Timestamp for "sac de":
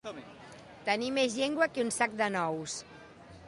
1.99-2.31